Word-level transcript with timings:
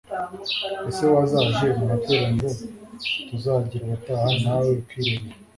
ese 0.89 1.03
wazaje 1.13 1.65
mu 1.77 1.83
materaniro 1.91 2.49
tuzagira 3.27 3.81
ubutaha 3.85 4.27
nawe 4.43 4.69
ukirebera 4.81 5.35